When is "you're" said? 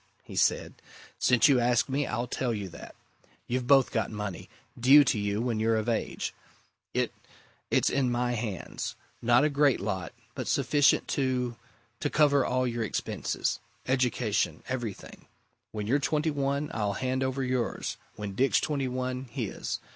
5.59-5.75, 15.85-15.99